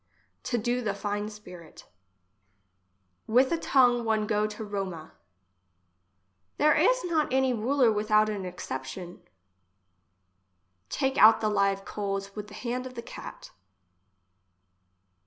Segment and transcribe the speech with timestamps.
[0.45, 1.87] To do the fine spirit
[3.27, 5.13] With a tongue one go to Roma.
[6.57, 9.21] There is not any mler without a exception.
[10.89, 13.51] Take out the live coals with the hand of the cat.